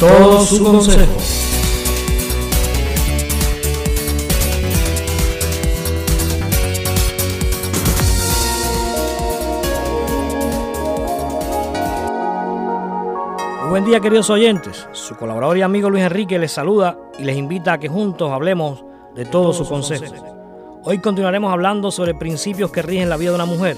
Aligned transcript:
todo 0.00 0.40
su 0.40 0.64
consejo. 0.64 1.12
buen 13.68 13.84
día 13.84 14.00
queridos 14.00 14.28
oyentes, 14.30 14.88
su 14.90 15.14
colaborador 15.14 15.56
y 15.56 15.62
amigo 15.62 15.90
Luis 15.90 16.02
Enrique 16.02 16.40
les 16.40 16.50
saluda 16.50 16.98
y 17.18 17.22
les 17.22 17.36
invita 17.36 17.74
a 17.74 17.78
que 17.78 17.88
juntos 17.88 18.32
hablemos 18.32 18.84
de 19.14 19.24
todo 19.26 19.52
su 19.52 19.64
consejo. 19.68 20.12
Hoy 20.82 20.98
continuaremos 20.98 21.52
hablando 21.52 21.92
sobre 21.92 22.14
principios 22.14 22.72
que 22.72 22.82
rigen 22.82 23.08
la 23.08 23.16
vida 23.16 23.30
de 23.30 23.36
una 23.36 23.44
mujer, 23.44 23.76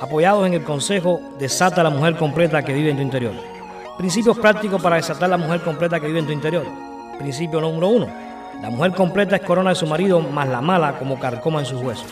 apoyados 0.00 0.46
en 0.46 0.54
el 0.54 0.64
consejo 0.64 1.20
Desata 1.38 1.82
la 1.82 1.90
mujer 1.90 2.16
completa 2.16 2.62
que 2.62 2.74
vive 2.74 2.90
en 2.90 2.96
tu 2.96 3.02
interior. 3.02 3.49
Principios 4.00 4.38
prácticos 4.38 4.80
para 4.80 4.96
desatar 4.96 5.28
la 5.28 5.36
mujer 5.36 5.60
completa 5.60 6.00
que 6.00 6.06
vive 6.06 6.20
en 6.20 6.26
tu 6.26 6.32
interior. 6.32 6.64
Principio 7.18 7.60
número 7.60 7.88
uno. 7.88 8.06
La 8.62 8.70
mujer 8.70 8.92
completa 8.92 9.36
es 9.36 9.42
corona 9.42 9.68
de 9.68 9.76
su 9.76 9.86
marido, 9.86 10.20
más 10.20 10.48
la 10.48 10.62
mala 10.62 10.98
como 10.98 11.20
carcoma 11.20 11.60
en 11.60 11.66
sus 11.66 11.82
huesos. 11.82 12.06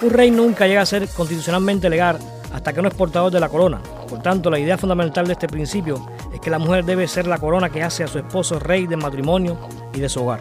Un 0.00 0.10
rey 0.10 0.30
nunca 0.30 0.68
llega 0.68 0.82
a 0.82 0.86
ser 0.86 1.08
constitucionalmente 1.08 1.90
legal 1.90 2.20
hasta 2.52 2.72
que 2.72 2.80
no 2.80 2.86
es 2.86 2.94
portador 2.94 3.32
de 3.32 3.40
la 3.40 3.48
corona. 3.48 3.80
Por 4.08 4.22
tanto, 4.22 4.48
la 4.48 4.60
idea 4.60 4.78
fundamental 4.78 5.26
de 5.26 5.32
este 5.32 5.48
principio 5.48 6.06
es 6.32 6.38
que 6.38 6.50
la 6.50 6.60
mujer 6.60 6.84
debe 6.84 7.08
ser 7.08 7.26
la 7.26 7.38
corona 7.38 7.68
que 7.68 7.82
hace 7.82 8.04
a 8.04 8.06
su 8.06 8.18
esposo 8.18 8.60
rey 8.60 8.86
del 8.86 8.98
matrimonio 8.98 9.58
y 9.92 9.98
de 9.98 10.08
su 10.08 10.22
hogar. 10.22 10.38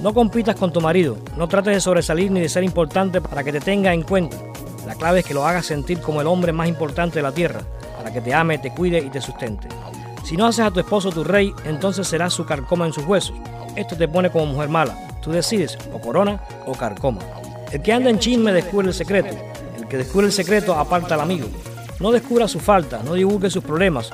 No 0.00 0.14
compitas 0.14 0.56
con 0.56 0.72
tu 0.72 0.80
marido, 0.80 1.18
no 1.36 1.46
trates 1.46 1.74
de 1.74 1.80
sobresalir 1.82 2.30
ni 2.30 2.40
de 2.40 2.48
ser 2.48 2.64
importante 2.64 3.20
para 3.20 3.44
que 3.44 3.52
te 3.52 3.60
tenga 3.60 3.92
en 3.92 4.00
cuenta. 4.00 4.38
La 4.86 4.94
clave 4.94 5.20
es 5.20 5.26
que 5.26 5.34
lo 5.34 5.46
hagas 5.46 5.66
sentir 5.66 6.00
como 6.00 6.22
el 6.22 6.26
hombre 6.26 6.52
más 6.52 6.68
importante 6.68 7.16
de 7.16 7.22
la 7.22 7.32
tierra, 7.32 7.60
para 7.98 8.10
que 8.10 8.22
te 8.22 8.32
ame, 8.32 8.56
te 8.56 8.72
cuide 8.72 8.98
y 8.98 9.10
te 9.10 9.20
sustente. 9.20 9.68
Si 10.24 10.36
no 10.36 10.46
haces 10.46 10.64
a 10.64 10.70
tu 10.70 10.80
esposo 10.80 11.10
tu 11.10 11.24
rey, 11.24 11.52
entonces 11.64 12.06
serás 12.06 12.32
su 12.32 12.44
carcoma 12.46 12.86
en 12.86 12.92
sus 12.92 13.04
huesos. 13.04 13.34
Esto 13.76 13.96
te 13.96 14.08
pone 14.08 14.30
como 14.30 14.46
mujer 14.46 14.68
mala. 14.68 14.96
Tú 15.22 15.30
decides 15.30 15.78
o 15.92 16.00
corona 16.00 16.40
o 16.66 16.72
carcoma. 16.72 17.20
El 17.72 17.82
que 17.82 17.92
anda 17.92 18.10
en 18.10 18.18
chisme 18.18 18.52
descubre 18.52 18.88
el 18.88 18.94
secreto. 18.94 19.34
El 19.76 19.88
que 19.88 19.96
descubre 19.96 20.26
el 20.26 20.32
secreto 20.32 20.74
aparta 20.74 21.14
al 21.14 21.20
amigo. 21.20 21.48
No 22.00 22.10
descubra 22.10 22.48
su 22.48 22.60
falta, 22.60 23.02
no 23.04 23.14
divulgue 23.14 23.50
sus 23.50 23.64
problemas 23.64 24.12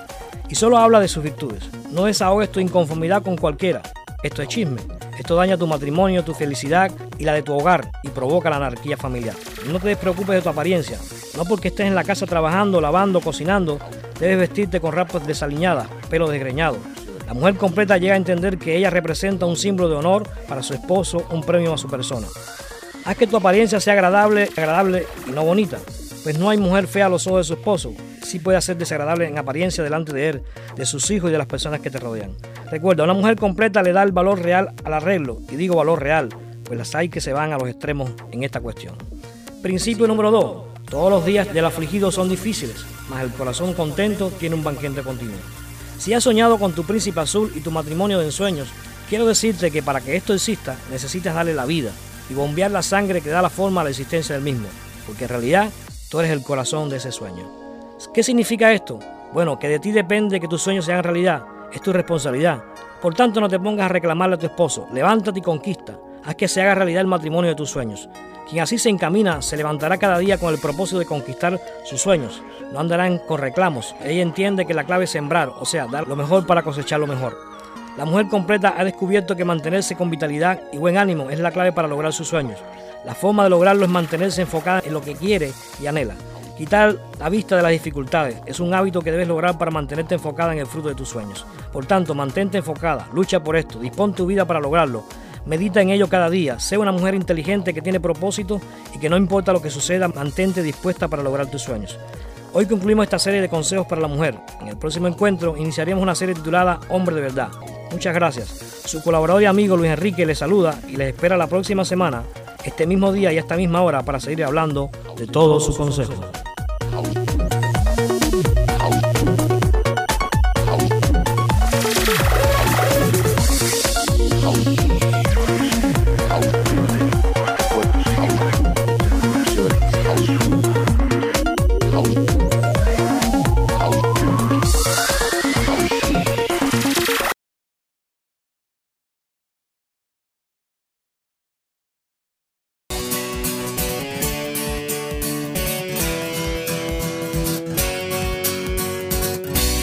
y 0.49 0.55
solo 0.55 0.79
habla 0.79 1.01
de 1.01 1.09
sus 1.09 1.23
virtudes. 1.23 1.69
No 1.91 2.05
desahogues 2.05 2.51
tu 2.51 2.61
inconformidad 2.61 3.23
con 3.23 3.37
cualquiera. 3.37 3.83
Esto 4.23 4.43
es 4.43 4.49
chisme. 4.49 4.81
Esto 5.19 5.35
daña 5.35 5.59
tu 5.59 5.67
matrimonio, 5.67 6.25
tu 6.25 6.33
felicidad 6.33 6.93
y 7.19 7.25
la 7.25 7.33
de 7.33 7.43
tu 7.43 7.53
hogar 7.53 7.91
y 8.05 8.09
provoca 8.09 8.51
la 8.51 8.57
anarquía 8.57 8.97
familiar. 8.97 9.35
No 9.67 9.81
te 9.81 9.89
despreocupes 9.89 10.37
de 10.37 10.43
tu 10.43 10.49
apariencia. 10.49 10.99
No 11.37 11.45
porque 11.45 11.69
estés 11.69 11.87
en 11.87 11.95
la 11.95 12.05
casa 12.05 12.27
trabajando, 12.27 12.81
lavando, 12.81 13.21
cocinando, 13.21 13.79
debes 14.21 14.39
vestirte 14.39 14.81
con 14.81 14.93
rapas 14.93 15.27
desaliñadas, 15.27 15.89
pelo 16.11 16.29
desgreñado. 16.29 16.79
La 17.27 17.35
mujer 17.35 17.57
completa 17.57 17.99
llega 17.99 18.15
a 18.15 18.17
entender 18.17 18.59
que 18.59 18.77
ella 18.77 18.91
representa 18.91 19.47
un 19.47 19.57
símbolo 19.57 19.89
de 19.89 19.97
honor 19.97 20.29
para 20.49 20.63
su 20.63 20.73
esposo, 20.75 21.27
un 21.31 21.43
premio 21.43 21.75
a 21.75 21.79
su 21.79 21.89
persona. 21.89 22.27
Haz 23.05 23.17
que 23.17 23.27
tu 23.27 23.37
apariencia 23.37 23.81
sea 23.81 23.93
agradable, 23.93 24.49
agradable 24.57 25.07
y 25.27 25.31
no 25.31 25.45
bonita, 25.45 25.79
pues 26.23 26.39
no 26.39 26.51
hay 26.51 26.59
mujer 26.59 26.87
fea 26.87 27.07
a 27.07 27.09
los 27.09 27.27
ojos 27.27 27.41
de 27.41 27.45
su 27.45 27.61
esposo. 27.61 27.95
Sí 28.23 28.39
puede 28.39 28.61
ser 28.61 28.77
desagradable 28.77 29.27
en 29.27 29.39
apariencia 29.39 29.85
delante 29.85 30.13
de 30.13 30.29
él, 30.29 30.43
de 30.77 30.87
sus 30.87 31.11
hijos 31.11 31.29
y 31.29 31.33
de 31.33 31.39
las 31.39 31.47
personas 31.47 31.81
que 31.81 31.91
te 31.91 31.99
rodean. 31.99 32.33
Recuerda, 32.71 33.05
una 33.05 33.15
mujer 33.15 33.37
completa 33.37 33.83
le 33.83 33.93
da 33.93 34.03
el 34.03 34.13
valor 34.13 34.41
real 34.41 34.73
al 34.85 34.95
arreglo, 34.95 35.41
y 35.51 35.57
digo 35.57 35.77
valor 35.77 36.03
real, 36.03 36.29
pues 36.65 36.79
las 36.79 36.95
hay 36.95 37.09
que 37.09 37.21
se 37.21 37.33
van 37.33 37.53
a 37.53 37.59
los 37.59 37.69
extremos 37.69 38.11
en 38.31 38.43
esta 38.43 38.61
cuestión. 38.61 38.95
Principio 39.63 40.07
número 40.07 40.31
2. 40.31 40.78
Todos 40.91 41.11
los 41.11 41.27
días 41.27 41.53
del 41.53 41.67
afligido 41.67 42.11
son 42.11 42.31
difíciles, 42.31 42.87
mas 43.11 43.23
el 43.23 43.31
corazón 43.31 43.75
contento 43.75 44.31
tiene 44.31 44.55
un 44.55 44.65
banquete 44.65 45.03
continuo. 45.03 45.37
Si 45.99 46.15
has 46.15 46.25
soñado 46.25 46.59
con 46.59 46.73
tu 46.73 46.85
príncipe 46.85 47.21
azul 47.21 47.53
y 47.55 47.61
tu 47.61 47.71
matrimonio 47.71 48.19
de 48.19 48.25
ensueños, 48.25 48.69
quiero 49.09 49.27
decirte 49.27 49.71
que 49.71 49.83
para 49.83 50.01
que 50.01 50.17
esto 50.17 50.33
exista 50.33 50.77
necesitas 50.91 51.35
darle 51.35 51.55
la 51.55 51.67
vida 51.67 51.91
y 52.31 52.35
bombear 52.35 52.71
la 52.71 52.83
sangre 52.83 53.21
que 53.21 53.29
da 53.29 53.43
la 53.43 53.51
forma 53.51 53.83
a 53.83 53.85
la 53.85 53.91
existencia 53.91 54.35
del 54.35 54.45
mismo, 54.45 54.69
porque 55.07 55.25
en 55.25 55.31
realidad 55.31 55.71
tú 56.09 56.21
eres 56.21 56.33
el 56.33 56.43
corazón 56.43 56.89
de 56.89 56.97
ese 56.97 57.13
sueño. 57.13 57.47
¿Qué 58.15 58.23
significa 58.23 58.73
esto? 58.73 58.99
Bueno, 59.35 59.59
que 59.59 59.69
de 59.69 59.81
ti 59.81 59.93
depende 59.93 60.41
que 60.41 60.49
tus 60.49 60.63
sueños 60.63 60.87
sean 60.87 61.05
realidad, 61.05 61.45
es 61.71 61.83
tu 61.83 61.93
responsabilidad. 61.93 62.65
Por 63.03 63.15
tanto, 63.15 63.41
no 63.41 63.49
te 63.49 63.61
pongas 63.61 63.87
a 63.87 63.93
reclamarle 63.93 64.37
a 64.37 64.39
tu 64.39 64.47
esposo, 64.47 64.89
levántate 64.93 65.41
y 65.41 65.43
conquista, 65.43 65.99
haz 66.25 66.35
que 66.35 66.49
se 66.49 66.63
haga 66.63 66.75
realidad 66.75 67.01
el 67.01 67.07
matrimonio 67.07 67.51
de 67.51 67.57
tus 67.57 67.71
sueños. 67.71 68.09
Quien 68.49 68.63
así 68.63 68.79
se 68.79 68.89
encamina 68.89 69.43
se 69.43 69.57
levantará 69.57 69.99
cada 69.99 70.19
día 70.19 70.39
con 70.39 70.55
el 70.55 70.61
propósito 70.61 70.99
de 70.99 71.07
conquistar 71.07 71.61
sus 71.85 72.01
sueños. 72.01 72.43
No 72.73 72.81
andarán 72.81 73.19
con 73.19 73.41
reclamos. 73.41 73.95
Ella 74.03 74.23
entiende 74.23 74.65
que 74.65 74.75
la 74.75 74.85
clave 74.85 75.05
es 75.05 75.11
sembrar, 75.11 75.51
o 75.61 75.67
sea, 75.67 75.87
dar 75.87 76.09
lo 76.09 76.17
mejor 76.17 76.47
para 76.47 76.63
cosechar 76.63 76.99
lo 76.99 77.07
mejor. 77.07 77.37
La 77.99 78.05
mujer 78.05 78.29
completa 78.29 78.75
ha 78.77 78.85
descubierto 78.85 79.37
que 79.37 79.45
mantenerse 79.45 79.97
con 79.97 80.09
vitalidad 80.09 80.61
y 80.73 80.79
buen 80.79 80.97
ánimo 80.97 81.31
es 81.31 81.41
la 81.41 81.51
clave 81.51 81.73
para 81.73 81.89
lograr 81.89 82.13
sus 82.13 82.29
sueños. 82.29 82.59
La 83.05 83.15
forma 83.15 83.45
de 83.45 83.51
lograrlo 83.51 83.85
es 83.85 83.91
mantenerse 83.91 84.43
enfocada 84.43 84.83
en 84.85 84.93
lo 84.93 85.03
que 85.03 85.17
quiere 85.17 85.53
y 85.81 85.87
anhela. 85.87 86.15
Quitar 86.57 86.97
la 87.19 87.29
vista 87.29 87.57
de 87.57 87.63
las 87.63 87.71
dificultades 87.71 88.41
es 88.47 88.61
un 88.61 88.75
hábito 88.75 89.01
que 89.01 89.13
debes 89.13 89.29
lograr 89.29 89.59
para 89.59 89.71
mantenerte 89.71 90.15
enfocada 90.15 90.53
en 90.53 90.59
el 90.59 90.67
fruto 90.67 90.89
de 90.89 90.95
tus 90.95 91.09
sueños. 91.09 91.47
Por 91.73 91.87
tanto, 91.87 92.15
mantente 92.15 92.59
enfocada, 92.59 93.07
lucha 93.13 93.43
por 93.43 93.57
esto, 93.57 93.79
dispón 93.79 94.15
tu 94.15 94.27
vida 94.27 94.45
para 94.45 94.59
lograrlo. 94.59 95.05
Medita 95.49 95.81
en 95.81 95.89
ello 95.89 96.09
cada 96.11 96.29
día, 96.29 96.61
sé 96.61 96.77
una 96.77 96.93
mujer 96.93 97.15
inteligente 97.15 97.73
que 97.73 97.81
tiene 97.81 98.01
propósito 98.01 98.61
y 98.95 98.99
que 98.99 99.09
no 99.09 99.17
importa 99.17 99.51
lo 99.51 99.63
que 99.63 99.71
suceda, 99.71 100.07
mantente 100.07 100.63
dispuesta 100.63 101.09
para 101.09 101.23
lograr 101.23 101.51
tus 101.51 101.63
sueños. 101.63 101.99
Hoy 102.53 102.67
concluimos 102.67 103.05
esta 103.05 103.19
serie 103.19 103.41
de 103.41 103.49
consejos 103.49 103.87
para 103.87 104.03
la 104.03 104.09
mujer. 104.09 104.35
En 104.61 104.69
el 104.69 104.77
próximo 104.77 105.07
encuentro 105.09 105.57
iniciaremos 105.57 106.03
una 106.03 106.15
serie 106.15 106.35
titulada 106.35 106.81
Hombre 106.91 107.15
de 107.15 107.23
Verdad. 107.23 107.49
Muchas 107.91 108.13
gracias. 108.13 108.49
Su 108.85 109.03
colaborador 109.03 109.43
y 109.43 109.47
amigo 109.47 109.75
Luis 109.75 109.91
Enrique 109.91 110.27
les 110.27 110.37
saluda 110.37 110.79
y 110.87 110.97
les 110.97 111.15
espera 111.15 111.39
la 111.39 111.47
próxima 111.47 111.87
semana, 111.87 112.25
este 112.63 112.87
mismo 112.87 113.11
día 113.11 113.33
y 113.33 113.39
esta 113.39 113.57
misma 113.57 113.81
hora 113.81 114.03
para 114.03 114.21
seguir 114.21 114.45
hablando 114.45 114.91
de 115.17 115.27
todos 115.27 115.65
sus 115.65 115.79
consejos. 115.79 116.19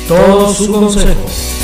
Todo 0.07 0.53
su 0.53 0.71
consejo. 0.71 1.54